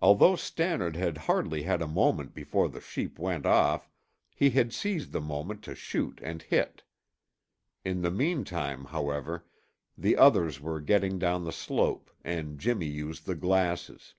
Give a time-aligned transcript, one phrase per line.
[0.00, 3.88] Although Stannard had hardly had a moment before the sheep went off,
[4.34, 6.82] he had seized the moment to shoot and hit.
[7.84, 9.46] In the meantime, however,
[9.96, 14.16] the others were getting down the slope and Jimmy used the glasses.